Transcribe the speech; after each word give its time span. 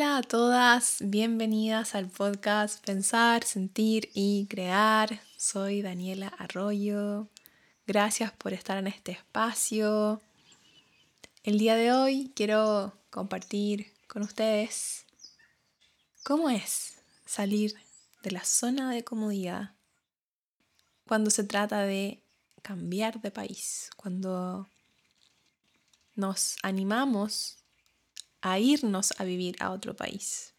Hola 0.00 0.16
a 0.16 0.22
todas, 0.22 0.96
bienvenidas 1.04 1.94
al 1.94 2.08
podcast 2.08 2.82
Pensar, 2.86 3.44
Sentir 3.44 4.08
y 4.14 4.46
Crear. 4.46 5.20
Soy 5.36 5.82
Daniela 5.82 6.28
Arroyo. 6.28 7.28
Gracias 7.86 8.32
por 8.32 8.54
estar 8.54 8.78
en 8.78 8.86
este 8.86 9.12
espacio. 9.12 10.22
El 11.42 11.58
día 11.58 11.76
de 11.76 11.92
hoy 11.92 12.32
quiero 12.34 12.94
compartir 13.10 13.92
con 14.06 14.22
ustedes 14.22 15.04
cómo 16.22 16.48
es 16.48 16.94
salir 17.26 17.74
de 18.22 18.30
la 18.30 18.44
zona 18.44 18.90
de 18.90 19.04
comodidad 19.04 19.74
cuando 21.06 21.28
se 21.28 21.44
trata 21.44 21.82
de 21.82 22.22
cambiar 22.62 23.20
de 23.20 23.30
país, 23.30 23.90
cuando 23.98 24.66
nos 26.14 26.56
animamos 26.62 27.59
a 28.42 28.58
irnos 28.58 29.12
a 29.18 29.24
vivir 29.24 29.56
a 29.60 29.70
otro 29.70 29.94
país. 29.94 30.52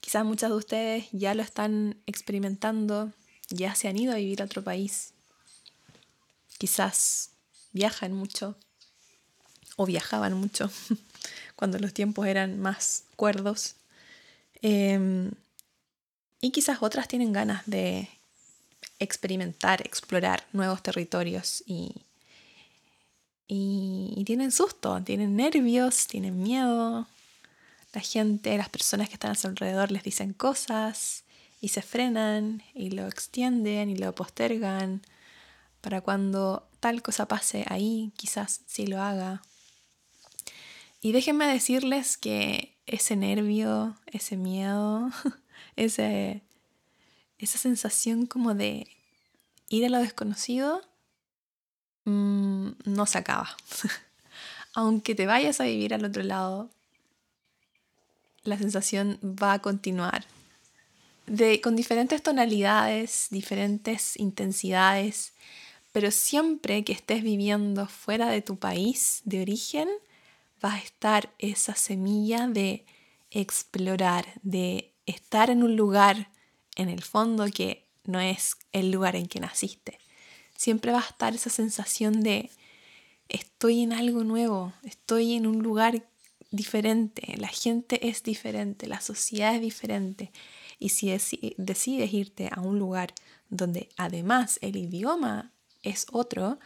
Quizás 0.00 0.24
muchas 0.24 0.50
de 0.50 0.56
ustedes 0.56 1.08
ya 1.12 1.34
lo 1.34 1.42
están 1.42 2.00
experimentando, 2.06 3.12
ya 3.48 3.74
se 3.74 3.88
han 3.88 3.98
ido 3.98 4.12
a 4.12 4.16
vivir 4.16 4.42
a 4.42 4.46
otro 4.46 4.62
país. 4.62 5.12
Quizás 6.58 7.30
viajan 7.72 8.12
mucho 8.12 8.56
o 9.76 9.86
viajaban 9.86 10.34
mucho 10.34 10.70
cuando 11.56 11.78
los 11.78 11.94
tiempos 11.94 12.26
eran 12.26 12.60
más 12.60 13.04
cuerdos. 13.16 13.76
Em, 14.62 15.30
y 16.40 16.50
quizás 16.50 16.78
otras 16.82 17.08
tienen 17.08 17.32
ganas 17.32 17.62
de 17.66 18.08
experimentar, 18.98 19.80
explorar 19.82 20.46
nuevos 20.52 20.82
territorios 20.82 21.62
y 21.66 22.02
y, 23.52 24.22
tienen 24.24 24.52
susto, 24.52 25.02
tienen 25.02 25.34
nervios, 25.34 26.06
tienen 26.06 26.40
miedo. 26.40 27.08
La 27.92 28.00
gente, 28.00 28.56
las 28.56 28.68
personas 28.68 29.08
que 29.08 29.14
están 29.14 29.32
a 29.32 29.34
su 29.34 29.48
alrededor 29.48 29.90
les 29.90 30.04
dicen 30.04 30.32
cosas 30.32 31.24
y 31.60 31.68
se 31.68 31.82
frenan 31.82 32.62
y 32.74 32.90
lo 32.90 33.08
extienden 33.08 33.90
y 33.90 33.96
lo 33.96 34.14
postergan 34.14 35.02
para 35.80 36.00
cuando 36.00 36.68
tal 36.78 37.02
cosa 37.02 37.26
pase 37.26 37.64
ahí, 37.68 38.12
quizás 38.16 38.60
sí 38.66 38.86
lo 38.86 39.02
haga. 39.02 39.42
Y 41.00 41.10
déjenme 41.10 41.48
decirles 41.48 42.16
que 42.16 42.76
ese 42.86 43.16
nervio, 43.16 43.96
ese 44.06 44.36
miedo, 44.36 45.10
ese, 45.74 46.42
esa 47.38 47.58
sensación 47.58 48.26
como 48.26 48.54
de 48.54 48.86
ir 49.68 49.84
a 49.86 49.88
lo 49.88 49.98
desconocido, 49.98 50.82
Mm, 52.04 52.49
no 52.84 53.06
se 53.06 53.18
acaba. 53.18 53.56
Aunque 54.74 55.14
te 55.14 55.26
vayas 55.26 55.60
a 55.60 55.64
vivir 55.64 55.94
al 55.94 56.04
otro 56.04 56.22
lado, 56.22 56.70
la 58.44 58.58
sensación 58.58 59.18
va 59.22 59.54
a 59.54 59.58
continuar. 59.60 60.24
De, 61.26 61.60
con 61.60 61.76
diferentes 61.76 62.22
tonalidades, 62.22 63.28
diferentes 63.30 64.18
intensidades, 64.18 65.32
pero 65.92 66.10
siempre 66.10 66.84
que 66.84 66.92
estés 66.92 67.22
viviendo 67.22 67.86
fuera 67.86 68.28
de 68.30 68.42
tu 68.42 68.56
país 68.56 69.22
de 69.24 69.42
origen, 69.42 69.88
va 70.64 70.74
a 70.74 70.78
estar 70.78 71.30
esa 71.38 71.74
semilla 71.74 72.46
de 72.48 72.84
explorar, 73.30 74.26
de 74.42 74.92
estar 75.06 75.50
en 75.50 75.62
un 75.62 75.76
lugar 75.76 76.30
en 76.76 76.88
el 76.88 77.02
fondo 77.02 77.46
que 77.46 77.84
no 78.04 78.20
es 78.20 78.56
el 78.72 78.90
lugar 78.90 79.16
en 79.16 79.26
que 79.26 79.40
naciste 79.40 79.98
siempre 80.60 80.92
va 80.92 80.98
a 80.98 81.08
estar 81.08 81.34
esa 81.34 81.48
sensación 81.48 82.20
de 82.20 82.50
estoy 83.30 83.82
en 83.82 83.92
algo 83.92 84.24
nuevo, 84.24 84.72
estoy 84.82 85.34
en 85.34 85.46
un 85.46 85.62
lugar 85.62 86.04
diferente, 86.50 87.34
la 87.36 87.48
gente 87.48 88.08
es 88.08 88.22
diferente, 88.22 88.86
la 88.86 89.00
sociedad 89.00 89.54
es 89.54 89.60
diferente. 89.60 90.32
Y 90.78 90.90
si 90.90 91.10
decides 91.56 92.12
irte 92.12 92.50
a 92.52 92.60
un 92.60 92.78
lugar 92.78 93.14
donde 93.48 93.88
además 93.96 94.58
el 94.62 94.76
idioma 94.76 95.52
es 95.82 96.06
otro, 96.10 96.58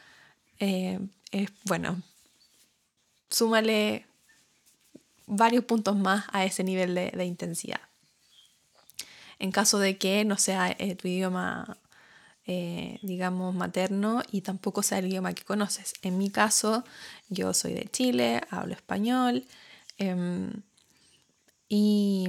eh, 0.59 1.01
es, 1.31 1.51
bueno, 1.65 2.03
súmale 3.29 4.07
varios 5.27 5.65
puntos 5.65 5.97
más 5.97 6.25
a 6.33 6.45
ese 6.45 6.65
nivel 6.65 6.95
de, 6.95 7.25
intensidad. 7.25 7.81
En 9.39 9.51
caso 9.51 9.79
de 9.79 9.99
que 9.99 10.25
no 10.25 10.39
sea 10.39 10.75
eh, 10.79 10.95
tu 10.95 11.09
idioma 11.09 11.77
eh, 12.47 12.99
digamos, 13.03 13.55
materno 13.55 14.23
y 14.31 14.43
tampoco 14.43 14.83
sea 14.83 14.99
el 14.99 15.07
idioma 15.07 15.33
que 15.33 15.45
conoces. 15.45 15.95
En 16.03 16.19
mi 16.19 16.31
caso, 16.31 16.85
yo 17.29 17.55
soy 17.55 17.73
de 17.73 17.87
Chile, 17.91 18.43
hablo 18.51 18.75
español 18.75 19.47
em, 19.99 20.53
y 21.69 22.29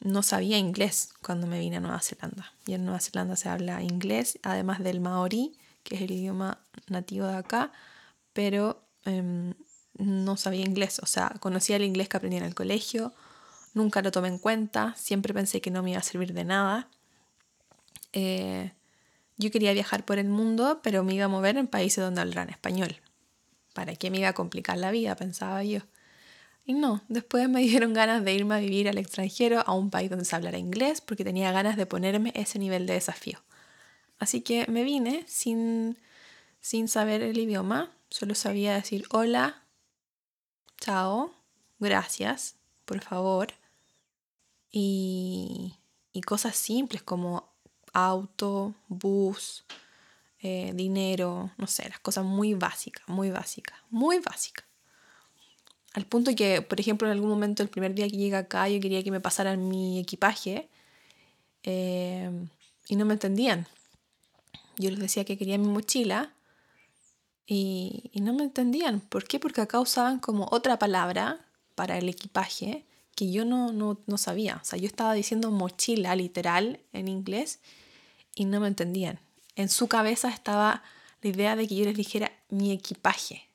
no 0.00 0.22
sabía 0.22 0.58
inglés 0.58 1.12
cuando 1.22 1.46
me 1.46 1.58
vine 1.58 1.78
a 1.78 1.80
Nueva 1.80 2.00
Zelanda. 2.00 2.52
Y 2.66 2.74
en 2.74 2.84
Nueva 2.84 3.00
Zelanda 3.00 3.36
se 3.36 3.48
habla 3.48 3.82
inglés, 3.82 4.38
además 4.42 4.80
del 4.84 5.00
maorí, 5.00 5.58
que 5.82 5.96
es 5.96 6.02
el 6.02 6.12
idioma 6.12 6.58
nativo 6.88 7.26
de 7.26 7.36
acá, 7.36 7.72
pero 8.32 8.82
em, 9.04 9.54
no 9.98 10.36
sabía 10.36 10.64
inglés. 10.64 11.00
O 11.02 11.06
sea, 11.06 11.30
conocía 11.40 11.76
el 11.76 11.84
inglés 11.84 12.08
que 12.08 12.16
aprendí 12.18 12.36
en 12.36 12.44
el 12.44 12.54
colegio, 12.54 13.12
nunca 13.74 14.00
lo 14.02 14.12
tomé 14.12 14.28
en 14.28 14.38
cuenta, 14.38 14.94
siempre 14.96 15.34
pensé 15.34 15.60
que 15.60 15.70
no 15.70 15.82
me 15.82 15.90
iba 15.90 15.98
a 15.98 16.02
servir 16.02 16.32
de 16.34 16.44
nada. 16.44 16.88
Eh, 18.12 18.72
yo 19.40 19.50
quería 19.50 19.72
viajar 19.72 20.04
por 20.04 20.18
el 20.18 20.28
mundo, 20.28 20.80
pero 20.82 21.02
me 21.02 21.14
iba 21.14 21.24
a 21.24 21.28
mover 21.28 21.56
en 21.56 21.66
países 21.66 22.04
donde 22.04 22.20
hablaran 22.20 22.50
español. 22.50 22.96
¿Para 23.72 23.96
qué 23.96 24.10
me 24.10 24.18
iba 24.18 24.28
a 24.28 24.34
complicar 24.34 24.76
la 24.76 24.90
vida? 24.90 25.16
pensaba 25.16 25.64
yo. 25.64 25.80
Y 26.66 26.74
no, 26.74 27.02
después 27.08 27.48
me 27.48 27.60
dieron 27.68 27.94
ganas 27.94 28.22
de 28.22 28.34
irme 28.34 28.56
a 28.56 28.58
vivir 28.58 28.88
al 28.88 28.98
extranjero, 28.98 29.64
a 29.66 29.72
un 29.72 29.90
país 29.90 30.10
donde 30.10 30.26
se 30.26 30.36
hablara 30.36 30.58
inglés, 30.58 31.00
porque 31.00 31.24
tenía 31.24 31.52
ganas 31.52 31.76
de 31.78 31.86
ponerme 31.86 32.32
ese 32.36 32.58
nivel 32.58 32.86
de 32.86 32.94
desafío. 32.94 33.42
Así 34.18 34.42
que 34.42 34.66
me 34.68 34.84
vine 34.84 35.24
sin, 35.26 35.96
sin 36.60 36.88
saber 36.88 37.22
el 37.22 37.38
idioma, 37.38 37.90
solo 38.10 38.34
sabía 38.34 38.74
decir 38.74 39.06
hola, 39.10 39.62
chao, 40.78 41.34
gracias, 41.78 42.56
por 42.84 43.00
favor. 43.00 43.54
Y, 44.70 45.78
y 46.12 46.20
cosas 46.20 46.56
simples 46.56 47.02
como 47.02 47.49
auto, 47.92 48.74
bus, 48.88 49.64
eh, 50.42 50.72
dinero, 50.74 51.50
no 51.58 51.66
sé, 51.66 51.88
las 51.88 52.00
cosas 52.00 52.24
muy 52.24 52.54
básicas, 52.54 53.06
muy 53.08 53.30
básicas, 53.30 53.78
muy 53.90 54.18
básicas. 54.20 54.64
Al 55.92 56.06
punto 56.06 56.34
que, 56.34 56.62
por 56.62 56.80
ejemplo, 56.80 57.08
en 57.08 57.12
algún 57.12 57.28
momento, 57.28 57.62
el 57.62 57.68
primer 57.68 57.94
día 57.94 58.08
que 58.08 58.16
llegué 58.16 58.36
acá, 58.36 58.68
yo 58.68 58.80
quería 58.80 59.02
que 59.02 59.10
me 59.10 59.20
pasaran 59.20 59.68
mi 59.68 59.98
equipaje 59.98 60.68
eh, 61.64 62.30
y 62.88 62.96
no 62.96 63.04
me 63.04 63.14
entendían. 63.14 63.66
Yo 64.78 64.90
les 64.90 65.00
decía 65.00 65.24
que 65.24 65.36
quería 65.36 65.58
mi 65.58 65.66
mochila 65.66 66.32
y, 67.46 68.10
y 68.12 68.20
no 68.20 68.32
me 68.32 68.44
entendían. 68.44 69.00
¿Por 69.00 69.24
qué? 69.24 69.40
Porque 69.40 69.60
acá 69.60 69.80
usaban 69.80 70.20
como 70.20 70.48
otra 70.52 70.78
palabra 70.78 71.44
para 71.74 71.98
el 71.98 72.08
equipaje 72.08 72.86
que 73.14 73.30
yo 73.30 73.44
no, 73.44 73.72
no, 73.72 74.00
no, 74.06 74.18
sabía. 74.18 74.60
O 74.62 74.64
sea, 74.64 74.78
yo 74.78 74.86
estaba 74.86 75.14
diciendo 75.14 75.50
mochila 75.50 76.14
literal 76.16 76.80
en 76.92 77.08
inglés 77.08 77.60
y 78.34 78.44
no 78.44 78.60
me 78.60 78.68
entendían. 78.68 79.18
En 79.56 79.68
su 79.68 79.88
cabeza 79.88 80.28
estaba 80.28 80.82
la 81.22 81.30
idea 81.30 81.56
de 81.56 81.68
que 81.68 81.76
yo 81.76 81.84
les 81.84 81.96
dijera 81.96 82.32
mi 82.48 82.72
equipaje. 82.72 83.48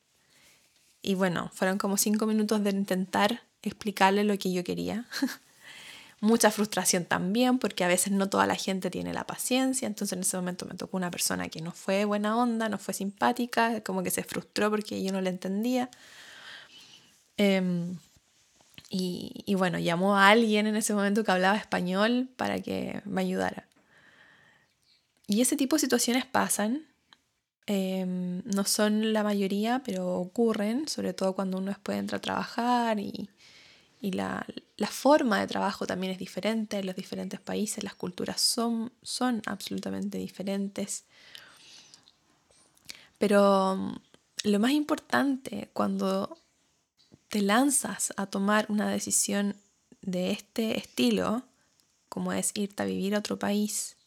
Y 1.01 1.15
bueno, 1.15 1.51
fueron 1.53 1.77
como 1.77 1.97
cinco 1.97 2.25
minutos 2.25 2.63
de 2.63 2.71
intentar 2.71 3.43
explicarle 3.61 4.23
lo 4.23 4.37
que 4.37 4.51
yo 4.51 4.63
quería. 4.63 5.05
Mucha 6.21 6.49
frustración 6.49 7.05
también, 7.05 7.59
porque 7.59 7.83
a 7.83 7.87
veces 7.87 8.11
no 8.13 8.29
toda 8.29 8.47
la 8.47 8.55
gente 8.55 8.89
tiene 8.89 9.13
la 9.13 9.27
paciencia. 9.27 9.87
Entonces 9.87 10.13
en 10.13 10.21
ese 10.21 10.37
momento 10.37 10.65
me 10.65 10.75
tocó 10.75 10.97
una 10.97 11.11
persona 11.11 11.49
que 11.49 11.61
no 11.61 11.71
fue 11.71 12.05
buena 12.05 12.37
onda, 12.37 12.69
no 12.69 12.77
fue 12.77 12.93
simpática, 12.93 13.81
como 13.81 14.01
que 14.01 14.11
se 14.11 14.23
frustró 14.23 14.69
porque 14.69 15.03
yo 15.03 15.11
no 15.11 15.21
le 15.21 15.29
entendía. 15.29 15.89
Em, 17.37 17.97
y, 18.97 19.55
bueno, 19.55 19.77
llamó 19.77 20.17
a 20.17 20.29
alguien 20.29 20.67
en 20.67 20.77
ese 20.77 20.93
momento 20.93 21.25
que 21.25 21.31
hablaba 21.31 21.57
español 21.57 22.29
para 22.37 22.61
que 22.61 23.01
me 23.03 23.21
ayudara. 23.21 23.67
Y 25.27 25.41
ese 25.41 25.57
tipo 25.57 25.75
de 25.75 25.81
situaciones 25.81 26.25
pasan, 26.25 26.85
em, 27.65 28.41
no 28.45 28.63
son 28.63 29.11
la 29.11 29.23
mayoría, 29.23 29.81
pero 29.83 30.15
ocurren, 30.15 30.87
sobre 30.87 31.13
todo 31.13 31.33
cuando 31.33 31.57
uno 31.57 31.71
después 31.71 31.97
entra 31.97 32.19
a 32.19 32.21
trabajar 32.21 32.99
y, 32.99 33.29
la, 34.01 34.45
forma 34.89 35.39
de 35.39 35.47
trabajo 35.47 35.87
también 35.87 36.13
es 36.13 36.19
diferente 36.19 36.77
en 36.77 36.85
los 36.85 36.95
diferentes 36.95 37.39
países, 37.41 37.83
las 37.83 37.95
culturas 37.95 38.39
son, 38.39 38.93
son 39.01 39.41
absolutamente 39.45 40.17
diferentes. 40.19 41.05
Pero 43.17 43.75
mm, 43.75 43.95
lo 44.43 44.59
más 44.59 44.71
importante 44.71 45.69
cuando 45.73 46.37
te 47.29 47.41
lanzas 47.41 48.13
a 48.17 48.27
tomar 48.27 48.65
una 48.69 48.89
decisión 48.89 49.55
de 50.01 50.31
este 50.31 50.77
estilo, 50.77 51.43
como 52.09 52.31
es 52.33 52.51
irte 52.53 52.83
a 52.83 52.85
vivir 52.85 53.15
a 53.15 53.19
otro 53.19 53.37
país, 53.39 53.97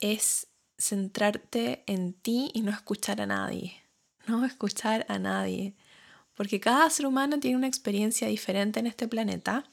es 0.00 0.48
centrarte 0.78 1.84
en 1.86 2.12
ti 2.12 2.50
y 2.54 2.62
no 2.62 2.72
escuchar 2.72 3.20
a 3.20 3.26
nadie. 3.26 3.74
No 4.26 4.44
escuchar 4.44 5.06
a 5.08 5.18
nadie. 5.18 5.74
porque 6.34 6.60
cada 6.60 6.88
ser 6.88 7.06
humano 7.06 7.38
tiene 7.38 7.58
una 7.58 7.66
experiencia 7.68 8.26
diferente 8.26 8.80
en 8.80 8.86
este 8.86 9.06
planeta. 9.06 9.64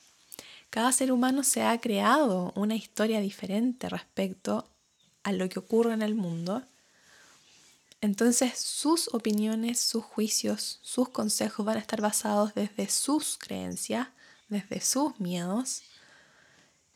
Cada 0.69 0.91
ser 0.91 1.11
humano 1.11 1.43
se 1.43 1.63
ha 1.63 1.79
creado 1.79 2.51
una 2.55 2.75
historia 2.75 3.21
diferente 3.21 3.87
respecto 3.89 4.69
a 5.23 5.31
lo 5.31 5.47
que 5.47 5.59
ocurre 5.59 5.93
en 5.93 6.01
el 6.01 6.15
mundo. 6.15 6.63
Entonces 8.01 8.57
sus 8.57 9.13
opiniones, 9.13 9.79
sus 9.79 10.03
juicios, 10.03 10.79
sus 10.81 11.09
consejos 11.09 11.65
van 11.65 11.77
a 11.77 11.81
estar 11.81 12.01
basados 12.01 12.53
desde 12.53 12.89
sus 12.89 13.37
creencias, 13.37 14.07
desde 14.47 14.79
sus 14.79 15.19
miedos 15.19 15.83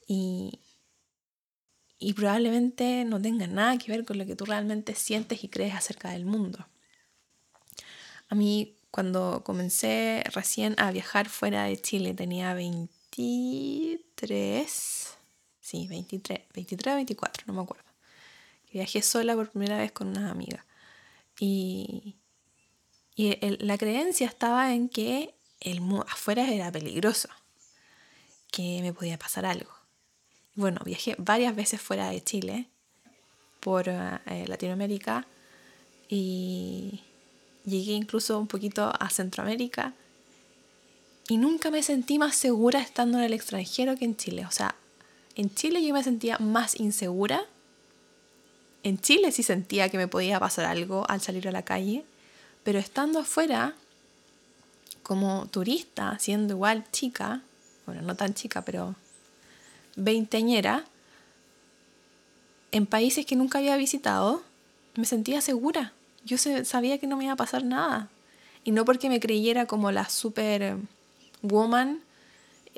y, 0.07 0.59
y 1.99 2.13
probablemente 2.13 3.03
no 3.05 3.21
tengan 3.21 3.55
nada 3.55 3.77
que 3.77 3.91
ver 3.91 4.05
con 4.05 4.17
lo 4.17 4.25
que 4.25 4.35
tú 4.35 4.45
realmente 4.45 4.95
sientes 4.95 5.43
y 5.43 5.49
crees 5.49 5.75
acerca 5.75 6.11
del 6.11 6.25
mundo. 6.25 6.65
A 8.29 8.35
mí 8.35 8.77
cuando 8.93 9.41
comencé 9.43 10.23
recién 10.33 10.75
a 10.77 10.91
viajar 10.91 11.27
fuera 11.27 11.63
de 11.63 11.81
Chile 11.81 12.13
tenía 12.13 12.53
23, 12.53 15.17
sí, 15.59 15.87
23, 15.87 16.41
23 16.53 16.93
o 16.93 16.95
24, 16.97 17.43
no 17.47 17.53
me 17.53 17.61
acuerdo. 17.61 17.83
Viajé 18.71 19.01
sola 19.01 19.35
por 19.35 19.49
primera 19.49 19.77
vez 19.77 19.91
con 19.91 20.09
unas 20.09 20.31
amigas. 20.31 20.63
Y, 21.45 22.15
la 23.17 23.77
creencia 23.77 24.27
estaba 24.27 24.73
en 24.73 24.87
que 24.87 25.35
el 25.59 25.81
afuera 26.07 26.49
era 26.49 26.71
peligroso, 26.71 27.27
que 28.49 28.79
me 28.81 28.93
podía 28.93 29.19
pasar 29.19 29.45
algo. 29.45 29.69
Bueno, 30.55 30.79
viajé 30.85 31.15
varias 31.17 31.53
veces 31.53 31.81
fuera 31.81 32.09
de 32.09 32.23
Chile, 32.23 32.69
por 33.59 33.89
eh, 33.89 34.45
Latinoamérica, 34.47 35.27
y 36.07 37.01
llegué 37.65 37.91
incluso 37.91 38.39
un 38.39 38.47
poquito 38.47 38.93
a 38.97 39.09
Centroamérica, 39.09 39.93
y 41.27 41.35
nunca 41.35 41.71
me 41.71 41.83
sentí 41.83 42.19
más 42.19 42.37
segura 42.37 42.79
estando 42.79 43.17
en 43.17 43.25
el 43.25 43.33
extranjero 43.33 43.97
que 43.97 44.05
en 44.05 44.15
Chile. 44.15 44.45
O 44.45 44.51
sea, 44.51 44.75
en 45.35 45.53
Chile 45.53 45.85
yo 45.85 45.93
me 45.93 46.03
sentía 46.03 46.37
más 46.37 46.79
insegura 46.79 47.45
en 48.83 48.99
Chile 48.99 49.31
sí 49.31 49.43
sentía 49.43 49.89
que 49.89 49.97
me 49.97 50.07
podía 50.07 50.39
pasar 50.39 50.65
algo 50.65 51.05
al 51.09 51.21
salir 51.21 51.47
a 51.47 51.51
la 51.51 51.63
calle, 51.63 52.03
pero 52.63 52.79
estando 52.79 53.19
afuera, 53.19 53.75
como 55.01 55.47
turista, 55.47 56.17
siendo 56.19 56.53
igual 56.53 56.85
chica, 56.91 57.41
bueno, 57.85 58.01
no 58.01 58.15
tan 58.15 58.33
chica, 58.33 58.63
pero 58.63 58.95
veinteñera, 59.95 60.85
en 62.71 62.85
países 62.85 63.25
que 63.25 63.35
nunca 63.35 63.59
había 63.59 63.77
visitado, 63.77 64.41
me 64.95 65.05
sentía 65.05 65.41
segura. 65.41 65.93
Yo 66.25 66.37
sabía 66.37 66.97
que 66.97 67.07
no 67.07 67.17
me 67.17 67.25
iba 67.25 67.33
a 67.33 67.37
pasar 67.37 67.63
nada. 67.63 68.09
Y 68.63 68.71
no 68.71 68.85
porque 68.85 69.09
me 69.09 69.19
creyera 69.19 69.65
como 69.65 69.91
la 69.91 70.09
super 70.09 70.77
woman 71.41 72.01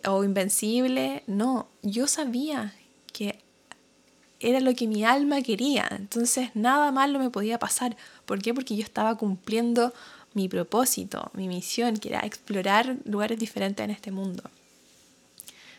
o 0.04 0.24
invencible, 0.24 1.24
no, 1.28 1.68
yo 1.84 2.08
sabía 2.08 2.74
que 3.14 3.40
era 4.46 4.60
lo 4.60 4.76
que 4.76 4.88
mi 4.88 5.04
alma 5.04 5.42
quería. 5.42 5.88
Entonces 5.92 6.52
nada 6.54 6.92
malo 6.92 7.18
me 7.18 7.32
podía 7.32 7.58
pasar. 7.58 7.98
¿Por 8.26 8.42
qué? 8.42 8.54
Porque 8.54 8.76
yo 8.76 8.84
estaba 8.84 9.18
cumpliendo 9.18 9.92
mi 10.36 10.48
propósito, 10.48 11.32
mi 11.34 11.48
misión, 11.48 11.98
que 11.98 12.10
era 12.10 12.20
explorar 12.20 12.98
lugares 13.06 13.40
diferentes 13.40 13.84
en 13.84 13.90
este 13.90 14.12
mundo. 14.12 14.44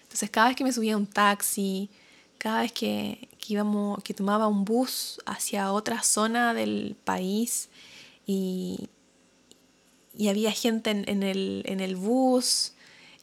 Entonces 0.02 0.30
cada 0.30 0.48
vez 0.48 0.56
que 0.56 0.64
me 0.64 0.72
subía 0.72 0.96
un 0.96 1.06
taxi, 1.06 1.88
cada 2.38 2.62
vez 2.62 2.72
que, 2.72 3.28
íbamos, 3.46 4.02
que 4.02 4.14
tomaba 4.14 4.48
un 4.48 4.64
bus 4.64 5.20
hacia 5.26 5.72
otra 5.72 6.02
zona 6.02 6.52
del 6.52 6.96
país 7.04 7.68
y, 8.26 8.88
y 10.16 10.26
había 10.26 10.50
gente 10.50 10.90
en, 10.90 11.22
el, 11.22 11.62
en 11.66 11.78
el 11.78 11.94
bus 11.94 12.72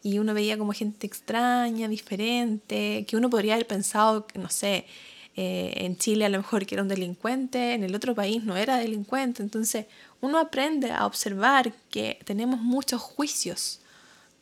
y 0.04 0.20
uno 0.20 0.34
veía 0.34 0.58
como 0.58 0.72
gente 0.72 1.06
extraña, 1.06 1.90
diferente, 1.90 3.06
que 3.08 3.18
uno 3.18 3.30
podría 3.30 3.56
haber 3.56 3.68
pensado, 3.68 4.26
no 4.36 4.50
sé, 4.50 4.86
eh, 5.36 5.74
en 5.78 5.98
Chile 5.98 6.26
a 6.26 6.30
lo 6.30 6.38
mejor 6.38 6.66
que 6.66 6.76
era 6.76 6.84
un 6.84 6.88
delincuente, 6.88 7.74
en 7.74 7.84
el 7.84 7.96
otro 7.96 8.14
país 8.14 8.44
no 8.44 8.56
era 8.56 8.78
delincuente. 8.78 9.42
Entonces 9.42 9.88
uno 10.22 10.38
aprende 10.38 10.92
a 10.92 11.06
observar 11.06 11.74
que 11.90 12.20
tenemos 12.26 12.62
muchos 12.62 13.02
juicios, 13.02 13.80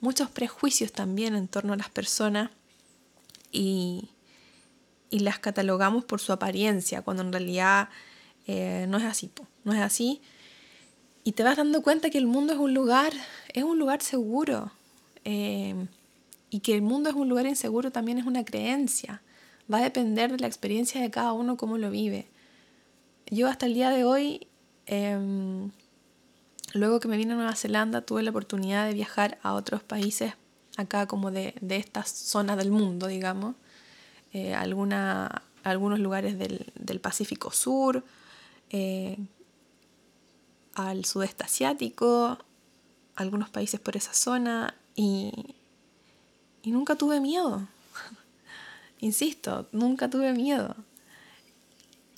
muchos 0.02 0.30
prejuicios 0.30 0.92
también 0.92 1.36
en 1.36 1.48
torno 1.48 1.74
a 1.74 1.78
las 1.78 1.90
personas 1.90 2.50
y, 3.52 4.10
y 5.10 5.20
las 5.20 5.40
catalogamos 5.40 6.04
por 6.04 6.20
su 6.20 6.34
apariencia, 6.34 7.02
cuando 7.02 7.24
en 7.24 7.32
realidad 7.32 7.90
eh, 8.48 8.86
no 8.90 8.98
es 8.98 9.04
así, 9.04 9.32
no 9.64 9.74
es 9.74 9.80
así. 9.80 10.22
Y 11.24 11.34
te 11.34 11.44
vas 11.44 11.56
dando 11.56 11.84
cuenta 11.84 12.10
que 12.10 12.18
el 12.18 12.28
mundo 12.28 12.52
es 12.52 12.60
un 12.60 12.74
lugar, 12.74 13.14
es 13.54 13.64
un 13.64 13.78
lugar 13.80 14.02
seguro. 14.02 14.72
Eh, 15.24 15.76
y 16.50 16.60
que 16.60 16.74
el 16.74 16.82
mundo 16.82 17.10
es 17.10 17.16
un 17.16 17.30
lugar 17.30 17.46
inseguro 17.46 17.92
también 17.92 18.18
es 18.18 18.26
una 18.26 18.44
creencia 18.44 19.22
va 19.72 19.80
a 19.80 19.82
depender 19.82 20.32
de 20.32 20.38
la 20.38 20.48
experiencia 20.48 21.02
de 21.02 21.12
cada 21.12 21.34
uno, 21.34 21.58
cómo 21.58 21.78
lo 21.78 21.92
vive. 21.92 22.28
Yo 23.30 23.48
hasta 23.48 23.66
el 23.66 23.74
día 23.74 23.90
de 23.90 24.04
hoy, 24.04 24.48
em, 24.86 25.72
luego 26.74 27.00
que 27.00 27.08
me 27.08 27.18
vine 27.18 27.34
a 27.34 27.36
Nueva 27.36 27.56
Zelanda, 27.56 28.02
tuve 28.02 28.24
la 28.24 28.32
oportunidad 28.32 28.88
de 28.88 28.94
viajar 28.94 29.38
a 29.44 29.54
otros 29.54 29.84
países, 29.84 30.34
acá 30.78 31.08
como 31.08 31.32
de, 31.32 31.54
de 31.62 31.78
esta 31.78 32.04
zona 32.04 32.56
del 32.56 32.72
mundo, 32.72 33.08
digamos, 33.08 33.56
eh, 34.34 34.54
algunos 34.56 36.00
lugares 36.00 36.40
del, 36.40 36.72
del 36.76 37.00
Pacífico 37.00 37.52
Sur, 37.52 38.04
eh, 38.70 39.18
al 40.76 41.04
sudeste 41.06 41.44
asiático, 41.44 42.38
algunos 43.16 43.50
países 43.50 43.80
por 43.80 43.98
esa 43.98 44.14
zona 44.14 44.74
y, 44.96 45.56
y 46.64 46.72
nunca 46.72 46.96
tuve 46.96 47.20
miedo. 47.20 47.68
Insisto, 49.02 49.68
nunca 49.72 50.10
tuve 50.10 50.32
miedo. 50.32 50.76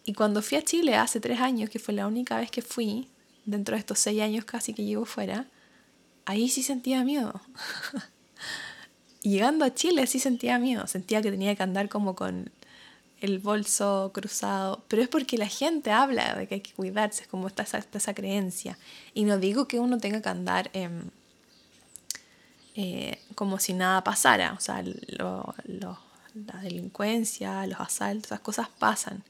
Y 0.06 0.13
cuando 0.13 0.41
fui 0.41 0.57
a 0.57 0.63
Chile 0.63 0.95
hace 0.95 1.19
tres 1.19 1.39
años, 1.39 1.69
que 1.69 1.80
fue 1.80 1.94
la 1.94 2.07
única 2.07 2.38
vez 2.38 2.51
que 2.51 2.62
fui, 2.62 3.09
dentro 3.45 3.75
de 3.75 3.80
estos 3.80 4.00
seis 4.00 4.21
años 4.21 4.45
casi 4.45 4.74
que 4.74 4.83
llevo 4.83 5.06
fuera, 5.06 5.47
ahí 6.25 6.50
sí 6.50 6.62
sentía 6.62 7.03
miedo. 7.03 7.41
llegando 9.24 9.65
a 9.65 9.74
Chile 9.74 10.06
sí 10.06 10.19
sentía 10.19 10.59
miedo, 10.59 10.85
sentía 10.88 11.22
que 11.22 11.31
tenía 11.31 11.55
que 11.55 11.63
andar 11.63 11.89
como 11.89 12.15
con 12.15 12.51
el 13.22 13.39
bolso 13.39 14.12
cruzado, 14.13 14.84
pero 14.89 15.01
es 15.01 15.07
porque 15.07 15.38
la 15.38 15.48
gente 15.48 15.91
habla 15.91 16.36
de 16.36 16.46
que 16.46 16.55
hay 16.55 16.62
que 16.62 16.74
cuidarse, 16.74 17.22
es 17.24 17.27
como 17.29 17.48
está 17.48 17.63
esa, 17.63 18.13
creencia. 18.13 18.77
Y 19.13 19.24
no 19.24 19.38
digo 19.38 19.65
que 19.65 19.79
uno 19.79 19.98
tenga 19.98 20.22
que 20.22 20.27
andar 20.27 20.69
eh, 22.75 23.17
como 23.36 23.60
si 23.60 23.72
nada 23.72 24.03
pasara, 24.03 24.53
o 24.53 24.60
sea, 24.60 24.84
lo, 25.07 25.55
la 26.33 26.59
delincuencia, 26.61 27.65
los 27.67 27.79
asaltos, 27.79 28.25
esas 28.25 28.39
cosas 28.39 28.69
pasan. 28.79 29.23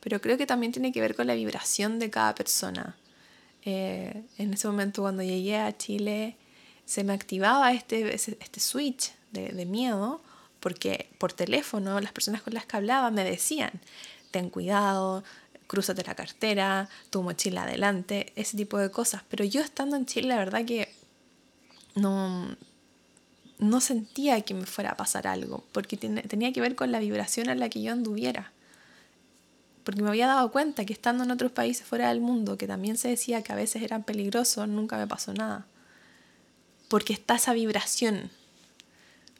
Pero 0.00 0.20
creo 0.20 0.38
que 0.38 0.46
también 0.46 0.72
tiene 0.72 0.92
que 0.92 1.00
ver 1.00 1.14
con 1.14 1.26
la 1.26 1.34
vibración 1.34 1.98
de 1.98 2.10
cada 2.10 2.34
persona. 2.34 2.96
Eh, 3.64 4.22
en 4.38 4.54
ese 4.54 4.68
momento 4.68 5.02
cuando 5.02 5.22
llegué 5.22 5.56
a 5.56 5.76
Chile 5.76 6.36
se 6.84 7.02
me 7.02 7.12
activaba 7.12 7.72
este, 7.72 8.14
este 8.14 8.60
switch 8.60 9.12
de, 9.32 9.48
de 9.48 9.66
miedo 9.66 10.22
porque 10.60 11.10
por 11.18 11.32
teléfono 11.32 12.00
las 12.00 12.12
personas 12.12 12.40
con 12.42 12.54
las 12.54 12.66
que 12.66 12.76
hablaba 12.76 13.10
me 13.10 13.24
decían, 13.24 13.72
ten 14.30 14.48
cuidado, 14.50 15.24
crúzate 15.66 16.02
la 16.04 16.14
cartera, 16.14 16.88
tu 17.10 17.22
mochila 17.22 17.64
adelante, 17.64 18.32
ese 18.36 18.56
tipo 18.56 18.78
de 18.78 18.90
cosas. 18.90 19.22
Pero 19.28 19.44
yo 19.44 19.60
estando 19.60 19.96
en 19.96 20.06
Chile, 20.06 20.28
la 20.28 20.38
verdad 20.38 20.64
que 20.64 20.92
no, 21.94 22.56
no 23.58 23.80
sentía 23.80 24.40
que 24.42 24.54
me 24.54 24.66
fuera 24.66 24.90
a 24.90 24.96
pasar 24.96 25.26
algo, 25.26 25.64
porque 25.72 25.96
tenía 25.96 26.52
que 26.52 26.60
ver 26.60 26.74
con 26.74 26.92
la 26.92 27.00
vibración 27.00 27.48
en 27.50 27.60
la 27.60 27.68
que 27.68 27.82
yo 27.82 27.92
anduviera. 27.92 28.52
Porque 29.84 30.02
me 30.02 30.08
había 30.08 30.26
dado 30.26 30.52
cuenta 30.52 30.84
que 30.84 30.92
estando 30.92 31.24
en 31.24 31.30
otros 31.30 31.50
países 31.50 31.86
fuera 31.86 32.08
del 32.08 32.20
mundo, 32.20 32.58
que 32.58 32.66
también 32.66 32.96
se 32.96 33.08
decía 33.08 33.42
que 33.42 33.52
a 33.52 33.56
veces 33.56 33.82
eran 33.82 34.04
peligrosos, 34.04 34.68
nunca 34.68 34.96
me 34.96 35.06
pasó 35.06 35.32
nada. 35.34 35.66
Porque 36.88 37.12
está 37.12 37.36
esa 37.36 37.52
vibración. 37.52 38.30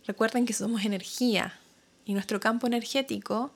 Recuerden 0.06 0.46
que 0.46 0.52
somos 0.52 0.84
energía 0.84 1.58
y 2.04 2.14
nuestro 2.14 2.40
campo 2.40 2.66
energético 2.66 3.52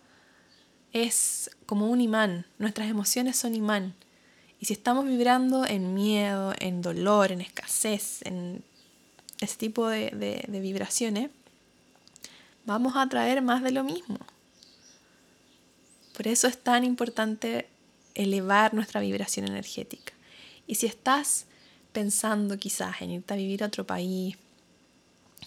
es 0.92 1.50
como 1.66 1.90
un 1.90 2.00
imán, 2.00 2.46
nuestras 2.58 2.88
emociones 2.90 3.36
son 3.36 3.54
imán. 3.54 3.94
Y 4.60 4.66
si 4.66 4.74
estamos 4.74 5.06
vibrando 5.06 5.66
en 5.66 5.94
miedo, 5.94 6.54
en 6.58 6.82
dolor, 6.82 7.32
en 7.32 7.40
escasez, 7.40 8.20
en 8.22 8.62
ese 9.44 9.56
tipo 9.56 9.88
de, 9.88 10.46
vibraciones, 10.48 11.30
vamos 12.64 12.94
a 12.96 13.08
traer 13.08 13.42
más 13.42 13.62
de 13.62 13.72
lo 13.72 13.84
mismo. 13.84 14.18
Por 16.16 16.28
eso 16.28 16.46
es 16.46 16.62
tan 16.62 16.84
importante 16.84 17.68
elevar 18.14 18.74
nuestra 18.74 19.00
vibración 19.00 19.46
energética. 19.46 20.12
Y 20.66 20.76
si 20.76 20.86
estás 20.86 21.46
pensando 21.92 22.58
quizás 22.58 23.02
en 23.02 23.10
irte 23.10 23.34
a 23.34 23.36
vivir 23.36 23.62
a 23.62 23.66
otro 23.66 23.86
país 23.86 24.36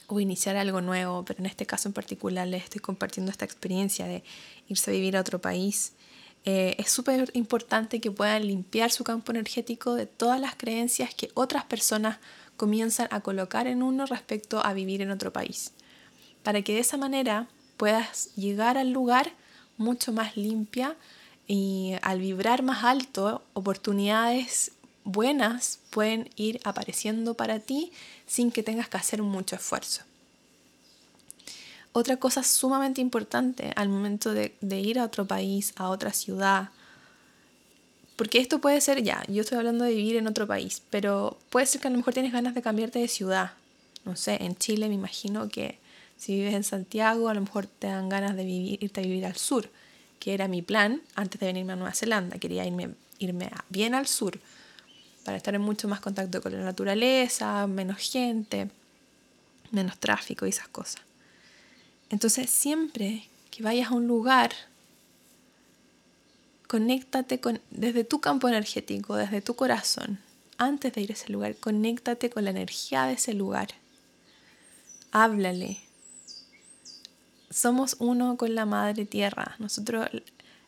o 0.08 0.20
iniciar 0.20 0.58
algo 0.58 0.82
nuevo, 0.82 1.24
pero 1.24 1.40
en 1.40 1.46
este 1.46 1.66
caso 1.66 1.88
en 1.88 1.94
particular 1.94 2.48
les 2.48 2.64
estoy 2.66 2.82
compartiendo 2.82 3.32
esta 3.32 3.46
experiencia 3.46 4.06
de 4.06 4.24
irse 4.68 4.92
a 4.92 4.94
vivir 4.94 5.18
a 5.18 5.22
otro 5.22 5.40
país, 5.40 5.94
eh, 6.48 6.75
es 6.78 6.92
súper 6.92 7.32
importante 7.34 8.00
que 8.00 8.12
puedan 8.12 8.46
limpiar 8.46 8.92
su 8.92 9.04
campo 9.04 9.32
energético 9.32 9.96
de 9.96 10.06
todas 10.06 10.40
las 10.40 10.56
creencias 10.56 11.16
que 11.16 11.32
otras 11.34 11.66
personas 11.66 12.20
comienzan 12.57 13.07
a 13.12 13.21
colocar 13.21 13.67
en 13.67 13.83
uno 13.83 14.05
respecto 14.05 14.65
a 14.65 14.74
vivir 14.74 15.01
en 15.01 15.12
otro 15.12 15.31
país. 15.31 15.71
Para 16.43 16.62
que 16.62 16.74
de 16.74 16.79
esa 16.79 16.97
manera 16.97 17.47
puedas 17.77 18.33
llegar 18.35 18.77
al 18.77 18.91
lugar 18.91 19.31
mucho 19.77 20.13
más 20.13 20.38
limpia 20.38 20.95
y 21.47 21.93
al 22.01 22.19
vibrar 22.19 22.63
más 22.63 22.83
alto, 22.83 23.43
oportunidades 23.53 24.71
buenas 25.03 25.79
pueden 25.91 26.29
ir 26.35 26.59
apareciendo 26.63 27.35
para 27.35 27.59
ti 27.59 27.91
sin 28.25 28.51
que 28.51 28.63
tengas 28.63 28.89
que 28.89 28.97
hacer 28.97 29.21
mucho 29.21 29.55
esfuerzo. 29.55 30.03
Otra 31.93 32.17
cosa 32.17 32.43
sumamente 32.43 33.00
importante 33.00 33.71
al 33.77 33.88
momento 33.88 34.33
de, 34.33 34.51
ir 34.62 35.00
a 35.00 35.05
otro 35.05 35.25
país, 35.25 35.71
a 35.77 35.89
otra 35.89 36.12
ciudad, 36.12 36.71
porque 38.15 38.39
esto 38.39 38.60
puede 38.60 38.79
ser, 38.81 39.03
ya, 39.03 39.24
yo 39.27 39.41
estoy 39.41 39.57
hablando 39.57 39.84
de 39.84 39.93
vivir 39.93 40.15
en 40.15 40.27
otro 40.27 40.48
país, 40.48 40.81
pero 40.89 41.38
puede 41.50 41.65
ser 41.65 41.81
que 41.81 41.88
a 41.88 41.91
lo 41.91 41.98
mejor 41.98 42.13
tienes 42.13 42.31
ganas 42.31 42.55
de 42.55 42.62
cambiarte 42.62 43.00
de 43.00 43.07
ciudad. 43.07 43.51
No 44.05 44.15
sé, 44.15 44.38
en 44.43 44.55
Chile 44.55 44.88
me 44.88 44.95
imagino 44.95 45.50
que 45.50 45.79
si 46.17 46.36
vives 46.36 46.53
en 46.53 46.63
Santiago, 46.63 47.27
a 47.27 47.34
lo 47.34 47.41
mejor 47.41 47.67
te 47.67 47.88
dan 47.88 48.07
ganas 48.07 48.36
de 48.36 48.45
vivir, 48.45 48.84
irte 48.84 49.01
a 49.01 49.03
vivir 49.03 49.25
al 49.25 49.36
sur, 49.36 49.69
que 50.19 50.34
era 50.34 50.48
mi 50.48 50.62
plan 50.62 51.01
antes 51.15 51.39
de 51.39 51.48
venirme 51.48 51.74
a 51.74 51.75
Nueva 51.75 51.93
Zelanda. 51.93 52.38
Quería 52.38 52.65
irme, 52.65 52.91
irme 53.19 53.51
bien 53.69 53.93
al 53.95 54.07
sur 54.07 54.39
para 55.25 55.38
estar 55.38 55.55
en 55.55 55.62
mucho 55.62 55.88
más 55.88 56.00
contacto 56.00 56.41
con 56.41 56.53
la 56.53 56.63
naturaleza, 56.63 57.65
menos 57.67 57.98
gente, 57.98 58.69
menos 59.72 59.98
tráfico 59.98 60.45
y 60.45 60.50
esas 60.50 60.67
cosas. 60.67 61.01
Entonces, 62.10 62.50
siempre 62.50 63.27
que 63.50 63.63
vayas 63.63 63.89
a 63.89 63.95
un 63.95 64.07
lugar, 64.07 64.51
conéctate 66.75 67.39
con, 67.39 67.62
desde 67.72 68.03
tu 68.03 68.20
campo 68.20 68.50
energético, 68.50 69.15
desde 69.15 69.41
tu 69.41 69.55
corazón, 69.55 70.20
antes 70.58 70.91
de 70.91 71.00
ir 71.00 71.12
a 71.12 71.13
ese 71.13 71.32
lugar, 71.32 71.55
conéctate 71.55 72.29
con 72.29 72.44
la 72.44 72.50
energía 72.50 73.05
de 73.05 73.13
ese 73.13 73.34
lugar. 73.34 73.70
Háblale. 75.13 75.79
Somos 77.50 77.96
uno 78.00 78.36
con 78.36 78.55
la 78.55 78.65
Madre 78.65 79.05
Tierra. 79.05 79.55
Nosotros, 79.58 80.10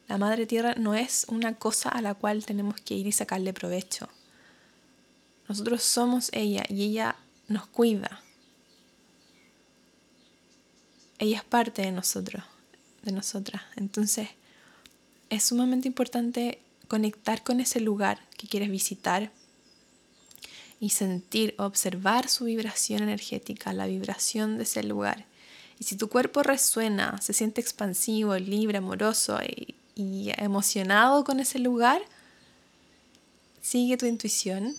la 0.07 0.17
Madre 0.17 0.45
Tierra 0.45 0.75
no 0.77 0.93
es 0.93 1.25
una 1.27 1.55
cosa 1.55 1.89
a 1.89 2.01
la 2.01 2.13
cual 2.13 2.45
tenemos 2.45 2.79
que 2.79 2.93
ir 2.93 3.05
y 3.05 3.11
sacarle 3.11 3.51
provecho. 3.51 4.07
Nosotros 5.49 5.83
somos 5.83 6.29
ella 6.31 6.63
y 6.69 6.83
ella 6.83 7.17
nos 7.49 7.67
cuida. 7.67 8.21
Ella 11.19 11.39
es 11.39 11.43
parte 11.43 11.81
de 11.81 11.91
nosotros, 11.91 12.45
de 13.01 13.11
nosotras. 13.11 13.61
Entonces, 13.75 14.29
es 15.29 15.43
sumamente 15.43 15.87
importante 15.87 16.59
conectar 16.87 17.43
con 17.43 17.59
ese 17.59 17.79
lugar 17.79 18.19
que 18.37 18.47
quieres 18.47 18.69
visitar 18.69 19.31
y 20.79 20.89
sentir, 20.89 21.55
observar 21.57 22.29
su 22.29 22.45
vibración 22.45 23.03
energética, 23.03 23.73
la 23.73 23.87
vibración 23.87 24.57
de 24.57 24.63
ese 24.63 24.83
lugar. 24.83 25.25
Y 25.79 25.83
si 25.83 25.95
tu 25.95 26.07
cuerpo 26.07 26.43
resuena, 26.43 27.19
se 27.21 27.33
siente 27.33 27.61
expansivo, 27.61 28.35
libre, 28.37 28.77
amoroso 28.77 29.39
y, 29.43 29.75
y 29.95 30.31
emocionado 30.37 31.23
con 31.23 31.39
ese 31.39 31.59
lugar, 31.59 32.01
sigue 33.61 33.97
tu 33.97 34.05
intuición. 34.05 34.75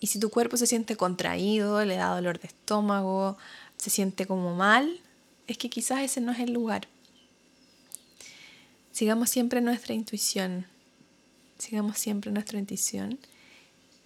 Y 0.00 0.08
si 0.08 0.18
tu 0.18 0.30
cuerpo 0.30 0.56
se 0.56 0.66
siente 0.66 0.96
contraído, 0.96 1.84
le 1.84 1.96
da 1.96 2.14
dolor 2.14 2.40
de 2.40 2.48
estómago, 2.48 3.36
se 3.76 3.90
siente 3.90 4.26
como 4.26 4.54
mal, 4.54 5.00
es 5.46 5.58
que 5.58 5.68
quizás 5.70 6.02
ese 6.02 6.20
no 6.20 6.32
es 6.32 6.40
el 6.40 6.52
lugar. 6.52 6.88
Sigamos 8.92 9.30
siempre 9.30 9.60
nuestra 9.60 9.94
intuición. 9.94 10.66
Sigamos 11.58 11.98
siempre 11.98 12.30
nuestra 12.30 12.58
intuición. 12.58 13.18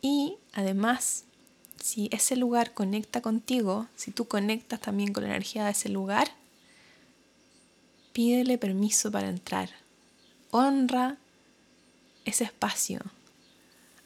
Y 0.01 0.37
además, 0.53 1.25
si 1.83 2.09
ese 2.13 2.37
lugar 2.37 2.73
conecta 2.73 3.21
contigo, 3.21 3.89
si 3.97 4.13
tú 4.13 4.27
conectas 4.29 4.81
también 4.81 5.13
con 5.13 5.25
la 5.25 5.31
energía 5.31 5.65
de 5.65 5.73
ese 5.73 5.89
lugar, 5.89 6.29
pídele 8.13 8.59
permiso 8.59 9.11
para 9.11 9.29
entrar. 9.29 9.71
Honra 10.53 11.17
ese 12.25 12.45
espacio. 12.45 13.01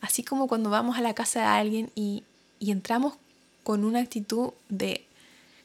Así 0.00 0.22
como 0.22 0.48
cuando 0.48 0.70
vamos 0.70 0.96
a 0.96 1.02
la 1.02 1.14
casa 1.14 1.40
de 1.40 1.46
alguien 1.46 1.90
y, 1.94 2.24
y 2.58 2.70
entramos 2.70 3.14
con 3.62 3.84
una 3.84 4.00
actitud 4.00 4.52
de 4.70 5.06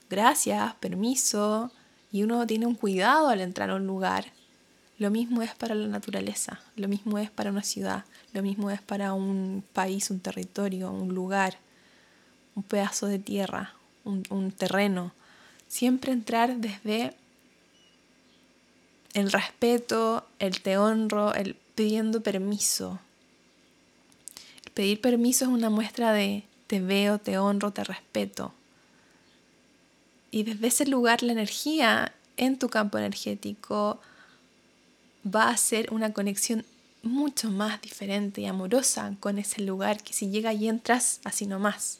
gracias, 0.10 0.76
permiso, 0.76 1.72
y 2.12 2.24
uno 2.24 2.46
tiene 2.46 2.66
un 2.66 2.76
cuidado 2.76 3.30
al 3.30 3.42
entrar 3.42 3.70
a 3.70 3.76
un 3.76 3.88
lugar, 3.88 4.32
lo 4.98 5.12
mismo 5.12 5.42
es 5.42 5.54
para 5.56 5.76
la 5.76 5.88
naturaleza, 5.88 6.62
lo 6.76 6.88
mismo 6.88 7.18
es 7.20 7.30
para 7.30 7.52
una 7.52 7.64
ciudad, 7.64 8.06
lo 8.34 8.42
mismo 8.42 8.72
es 8.72 8.82
para 8.82 9.14
un 9.14 9.64
país, 9.74 10.10
un 10.10 10.20
territorio, 10.20 10.92
un 10.92 11.14
lugar, 11.14 11.58
un 12.56 12.64
pedazo 12.64 13.08
de 13.08 13.20
tierra, 13.20 13.74
un, 14.06 14.52
terreno. 14.52 15.12
Siempre 15.68 16.14
entrar 16.14 16.58
desde 16.58 17.14
el 19.14 19.32
respeto, 19.32 20.26
el 20.40 20.62
te 20.62 20.78
honro, 20.78 21.34
el 21.34 21.56
pidiendo 21.76 22.22
permiso. 22.22 23.00
El 24.64 24.72
pedir 24.72 25.02
permiso 25.02 25.46
es 25.46 25.52
una 25.52 25.70
muestra 25.70 26.14
de 26.14 26.44
te 26.68 26.80
veo, 26.80 27.20
te 27.20 27.38
honro, 27.38 27.72
te 27.72 27.84
respeto. 27.84 28.54
Y 30.32 30.44
desde 30.44 30.68
ese 30.68 30.86
lugar 30.86 31.24
la 31.24 31.34
energía 31.34 32.14
en 32.38 32.58
tu 32.58 32.70
campo 32.70 32.98
energético, 32.98 34.00
va 35.26 35.50
a 35.50 35.58
ser 35.58 35.92
una 35.92 36.14
conexión 36.14 36.66
mucho 37.02 37.50
más 37.52 37.82
diferente 37.82 38.42
y 38.42 38.46
amorosa 38.46 39.14
con 39.20 39.38
ese 39.38 39.62
lugar 39.62 40.02
que 40.02 40.14
si 40.14 40.30
llega 40.30 40.54
y 40.54 40.68
entras 40.68 41.20
así 41.24 41.46
nomás, 41.46 42.00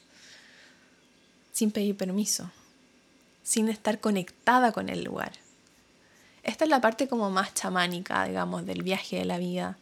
sin 1.52 1.72
pedir 1.72 1.96
permiso, 1.96 2.52
sin 3.44 3.70
estar 3.70 4.00
conectada 4.00 4.72
con 4.72 4.90
el 4.90 5.04
lugar. 5.04 5.34
Esta 6.44 6.66
es 6.66 6.70
la 6.70 6.82
parte 6.82 7.08
como 7.08 7.30
más 7.32 7.54
chamánica, 7.54 8.26
digamos, 8.26 8.66
del 8.66 8.84
viaje 8.84 9.18
de 9.18 9.26
la 9.26 9.38
vida, 9.38 9.78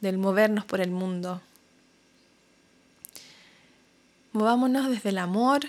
del 0.00 0.18
movernos 0.18 0.64
por 0.64 0.80
el 0.80 0.90
mundo. 0.90 1.40
Movámonos 4.32 4.90
desde 4.90 5.10
el 5.10 5.18
amor, 5.18 5.60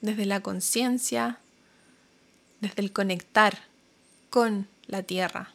desde 0.00 0.26
la 0.26 0.40
conciencia, 0.40 1.38
desde 2.60 2.82
el 2.82 2.92
conectar 2.92 3.58
con 4.30 4.68
la 4.86 5.02
tierra, 5.02 5.52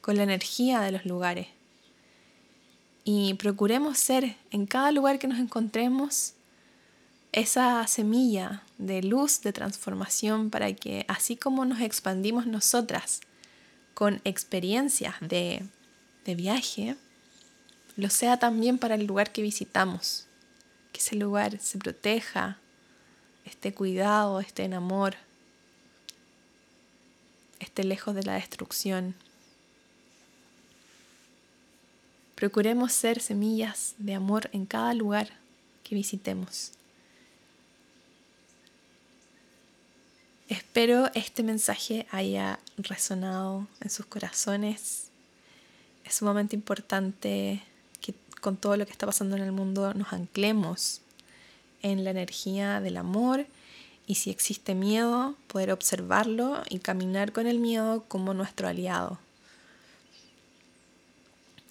con 0.00 0.16
la 0.16 0.22
energía 0.22 0.80
de 0.80 0.92
los 0.92 1.04
lugares. 1.04 1.48
Y 3.04 3.34
procuremos 3.34 3.98
ser 3.98 4.36
en 4.50 4.66
cada 4.66 4.92
lugar 4.92 5.18
que 5.18 5.26
nos 5.26 5.38
encontremos 5.38 6.34
esa 7.32 7.86
semilla 7.86 8.62
de 8.78 9.02
luz, 9.02 9.40
de 9.40 9.52
transformación, 9.52 10.50
para 10.50 10.72
que 10.74 11.04
así 11.08 11.36
como 11.36 11.64
nos 11.64 11.80
expandimos 11.80 12.46
nosotras 12.46 13.20
con 13.94 14.20
experiencias 14.24 15.14
de, 15.20 15.66
de 16.24 16.34
viaje, 16.34 16.96
lo 17.96 18.10
sea 18.10 18.38
también 18.38 18.78
para 18.78 18.94
el 18.94 19.06
lugar 19.06 19.32
que 19.32 19.42
visitamos, 19.42 20.26
que 20.92 21.00
ese 21.00 21.16
lugar 21.16 21.58
se 21.58 21.78
proteja, 21.78 22.58
esté 23.44 23.74
cuidado, 23.74 24.40
esté 24.40 24.64
en 24.64 24.74
amor 24.74 25.16
esté 27.62 27.84
lejos 27.84 28.14
de 28.14 28.24
la 28.24 28.34
destrucción. 28.34 29.14
Procuremos 32.34 32.92
ser 32.92 33.20
semillas 33.20 33.94
de 33.98 34.14
amor 34.14 34.50
en 34.52 34.66
cada 34.66 34.94
lugar 34.94 35.28
que 35.84 35.94
visitemos. 35.94 36.72
Espero 40.48 41.08
este 41.14 41.42
mensaje 41.42 42.06
haya 42.10 42.58
resonado 42.76 43.66
en 43.80 43.90
sus 43.90 44.06
corazones. 44.06 45.08
Es 46.04 46.14
sumamente 46.16 46.56
importante 46.56 47.62
que 48.00 48.14
con 48.40 48.56
todo 48.56 48.76
lo 48.76 48.84
que 48.84 48.92
está 48.92 49.06
pasando 49.06 49.36
en 49.36 49.42
el 49.42 49.52
mundo 49.52 49.94
nos 49.94 50.12
anclemos 50.12 51.00
en 51.80 52.04
la 52.04 52.10
energía 52.10 52.80
del 52.80 52.96
amor 52.96 53.46
y 54.06 54.16
si 54.16 54.30
existe 54.30 54.74
miedo, 54.74 55.36
poder 55.46 55.70
observarlo 55.70 56.62
y 56.68 56.80
caminar 56.80 57.32
con 57.32 57.46
el 57.46 57.58
miedo 57.58 58.04
como 58.08 58.34
nuestro 58.34 58.68
aliado. 58.68 59.18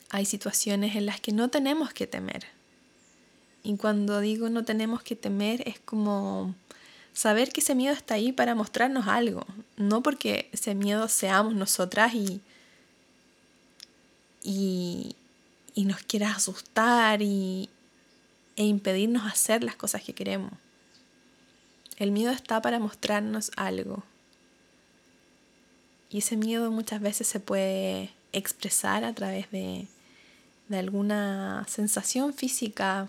Hay 0.09 0.25
situaciones 0.25 0.95
en 0.95 1.05
las 1.05 1.19
que 1.21 1.31
no 1.31 1.49
tenemos 1.49 1.93
que 1.93 2.07
temer. 2.07 2.45
Y 3.63 3.77
cuando 3.77 4.19
digo 4.19 4.49
no 4.49 4.63
tenemos 4.65 5.03
que 5.03 5.15
temer 5.15 5.67
es 5.67 5.79
como 5.79 6.55
saber 7.13 7.51
que 7.51 7.61
ese 7.61 7.75
miedo 7.75 7.93
está 7.93 8.15
ahí 8.15 8.31
para 8.31 8.55
mostrarnos 8.55 9.07
algo, 9.07 9.45
no 9.77 10.01
porque 10.01 10.49
ese 10.51 10.75
miedo 10.75 11.07
seamos 11.07 11.53
nosotras 11.53 12.13
y, 12.13 12.41
y, 14.43 15.15
nos 15.75 16.01
quiera 16.03 16.31
asustar 16.31 17.21
y, 17.21 17.69
e 18.55 18.63
impedirnos 18.63 19.29
hacer 19.29 19.63
las 19.63 19.75
cosas 19.75 20.03
que 20.03 20.13
queremos. 20.13 20.53
El 22.01 22.11
miedo 22.11 22.31
está 22.31 22.63
para 22.63 22.79
mostrarnos 22.79 23.51
algo. 23.57 24.01
Y 26.09 26.17
ese 26.17 26.35
miedo 26.35 26.71
muchas 26.71 26.99
veces 26.99 27.27
se 27.27 27.39
puede 27.39 28.09
expresar 28.33 29.03
a 29.03 29.13
través 29.13 29.51
de, 29.51 29.85
alguna 30.71 31.63
sensación 31.67 32.33
física 32.33 33.07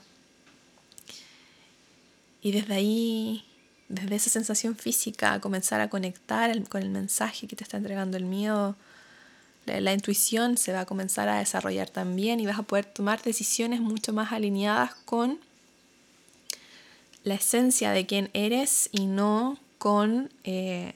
Y 2.42 2.52
desde 2.52 2.74
ahí, 2.74 3.46
desde 3.88 4.14
esa 4.16 4.28
sensación 4.28 4.76
física, 4.76 5.40
comenzar 5.40 5.80
a 5.80 5.88
conectar 5.88 6.62
con 6.68 6.82
el 6.82 6.90
mensaje 6.90 7.48
que 7.48 7.56
te 7.56 7.64
está 7.64 7.78
entregando 7.78 8.18
el 8.18 8.26
miedo, 8.26 8.76
la, 9.64 9.94
intuición 9.94 10.58
se 10.58 10.74
va 10.74 10.80
a 10.80 10.86
comenzar 10.86 11.30
a 11.30 11.38
desarrollar 11.38 11.88
también 11.88 12.40
y 12.40 12.46
vas 12.46 12.58
a 12.58 12.64
poder 12.64 12.84
tomar 12.84 13.22
decisiones 13.22 13.80
mucho 13.80 14.12
más 14.12 14.32
alineadas 14.32 14.94
con 15.06 15.38
la 17.24 17.34
esencia 17.34 17.92
de 17.92 18.06
quién 18.06 18.30
eres 18.32 18.88
y 18.92 19.06
no 19.06 19.58
con 19.78 20.32
eh, 20.44 20.94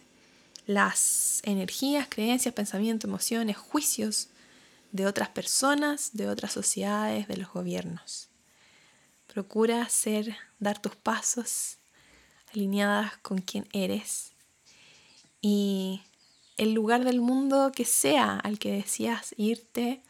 las 0.67 1.41
energías, 1.45 2.09
creencias, 2.09 2.55
pensamientos, 2.55 3.09
emociones, 3.09 3.57
juicios 3.57 4.29
de 4.93 5.07
otras 5.07 5.29
personas, 5.29 6.11
de 6.15 6.29
otras 6.29 6.53
sociedades, 6.53 7.29
de 7.29 7.37
los 7.37 7.53
gobiernos. 7.53 8.29
Procura 9.27 9.83
hacer, 9.83 10.37
dar 10.59 10.81
tus 10.81 10.97
pasos 10.97 11.77
alineadas 12.53 13.17
con 13.19 13.39
quién 13.39 13.69
eres 13.73 14.33
y 15.41 16.03
el 16.57 16.73
lugar 16.73 17.05
del 17.05 17.21
mundo 17.21 17.71
que 17.75 17.85
sea 17.85 18.39
al 18.39 18.59
que 18.59 18.73
decías 18.73 19.35
irte 19.37 20.03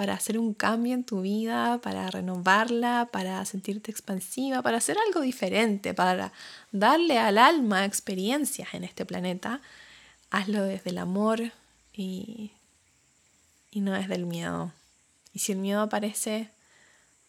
para 0.00 0.14
hacer 0.14 0.38
un 0.38 0.54
cambio 0.54 0.94
en 0.94 1.04
tu 1.04 1.20
vida, 1.20 1.78
para 1.82 2.10
renovarla, 2.10 3.10
para 3.12 3.44
sentirte 3.44 3.90
expansiva, 3.90 4.62
para 4.62 4.78
hacer 4.78 4.96
algo 5.06 5.20
diferente, 5.20 5.92
para 5.92 6.32
darle 6.72 7.18
al 7.18 7.36
alma 7.36 7.84
experiencias 7.84 8.72
en 8.72 8.84
este 8.84 9.04
planeta, 9.04 9.60
hazlo 10.30 10.62
desde 10.62 10.88
el 10.88 10.96
amor 10.96 11.52
y, 11.92 12.52
y 13.70 13.82
no 13.82 13.92
desde 13.92 14.14
el 14.14 14.24
miedo. 14.24 14.72
Y 15.34 15.40
si 15.40 15.52
el 15.52 15.58
miedo 15.58 15.82
aparece, 15.82 16.48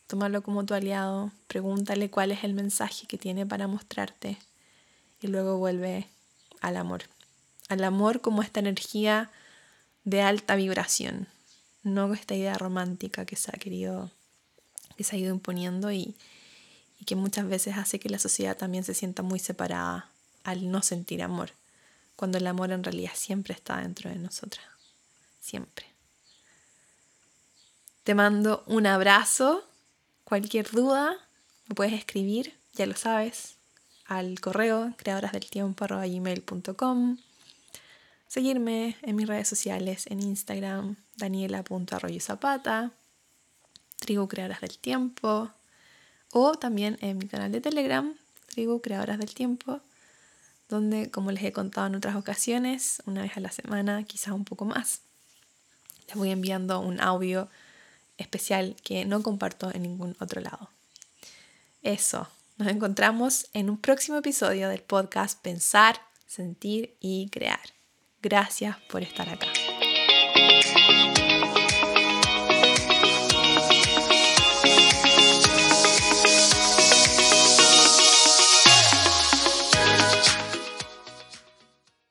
tómalo 0.07 0.41
como 0.41 0.65
tu 0.65 0.73
aliado, 0.73 1.33
pregúntale 1.47 2.09
cuál 2.09 2.31
es 2.31 2.45
el 2.45 2.53
mensaje 2.53 3.05
que 3.05 3.17
tiene 3.17 3.45
para 3.45 3.67
mostrarte 3.67 4.37
y 5.19 5.27
luego 5.27 5.57
vuelve 5.57 6.07
al 6.61 6.77
amor 6.77 7.03
al 7.67 7.83
amor 7.83 8.21
como 8.21 8.41
esta 8.41 8.59
energía 8.59 9.29
de 10.03 10.21
alta 10.21 10.55
vibración, 10.55 11.27
no 11.83 12.13
esta 12.13 12.35
idea 12.35 12.53
romántica 12.55 13.25
que 13.25 13.35
se 13.35 13.51
ha 13.51 13.59
querido, 13.59 14.11
que 14.97 15.03
se 15.03 15.15
ha 15.15 15.19
ido 15.19 15.33
imponiendo 15.33 15.91
y, 15.91 16.15
que 17.05 17.15
muchas 17.15 17.47
veces 17.47 17.77
hace 17.77 17.99
que 17.99 18.09
la 18.09 18.19
sociedad 18.19 18.55
también 18.55 18.83
se 18.83 18.93
sienta 18.93 19.23
muy 19.23 19.39
separada 19.39 20.11
al 20.43 20.69
no 20.69 20.83
sentir 20.83 21.23
amor, 21.23 21.49
cuando 22.15 22.37
el 22.37 22.45
amor 22.45 22.71
en 22.71 22.83
realidad 22.83 23.13
siempre 23.15 23.55
está 23.55 23.77
dentro 23.77 24.11
de 24.11 24.17
nosotras, 24.17 24.63
siempre. 25.39 25.87
Te 28.03 28.13
mando 28.13 28.63
un 28.67 28.85
abrazo, 28.85 29.63
cualquier 30.25 30.69
duda 30.69 31.17
puedes 31.73 31.93
escribir, 31.93 32.55
ya 32.73 32.85
lo 32.85 32.95
sabes, 32.95 33.55
al 34.05 34.39
correo 34.39 34.93
creadorasdeltiempo.com 34.97 37.17
seguirme 38.31 38.95
en 39.01 39.17
mis 39.17 39.27
redes 39.27 39.49
sociales, 39.49 40.07
en 40.07 40.21
Instagram, 40.21 40.95
daniela.arroyozapata, 41.17 42.93
Trigo 43.99 44.29
Creadoras 44.29 44.61
del 44.61 44.77
Tiempo, 44.77 45.51
o 46.31 46.53
también 46.53 46.97
en 47.01 47.17
mi 47.17 47.27
canal 47.27 47.51
de 47.51 47.59
Telegram, 47.59 48.15
Trigo 48.47 48.81
Creadoras 48.81 49.19
del 49.19 49.33
Tiempo, 49.33 49.81
donde, 50.69 51.11
como 51.11 51.33
les 51.33 51.43
he 51.43 51.51
contado 51.51 51.87
en 51.87 51.95
otras 51.95 52.15
ocasiones, 52.15 53.03
una 53.05 53.23
vez 53.23 53.35
a 53.35 53.41
la 53.41 53.51
semana, 53.51 54.05
quizás 54.05 54.33
un 54.33 54.45
poco 54.45 54.63
más, 54.63 55.01
les 56.07 56.15
voy 56.15 56.31
enviando 56.31 56.79
un 56.79 57.01
audio 57.01 57.49
especial 58.17 58.77
que 58.81 59.03
no 59.03 59.21
comparto 59.23 59.75
en 59.75 59.81
ningún 59.81 60.15
otro 60.21 60.39
lado. 60.39 60.69
Eso, 61.81 62.29
nos 62.55 62.69
encontramos 62.69 63.47
en 63.51 63.69
un 63.69 63.77
próximo 63.77 64.19
episodio 64.19 64.69
del 64.69 64.83
podcast 64.83 65.37
Pensar, 65.41 65.99
Sentir 66.27 66.95
y 67.01 67.27
Crear. 67.29 67.80
Gracias 68.21 68.77
por 68.87 69.01
estar 69.01 69.27
acá. 69.29 69.47